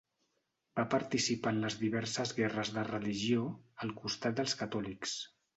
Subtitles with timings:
[0.79, 3.47] Va participar en les diverses guerres de religió,
[3.85, 5.19] al costat dels catòlics.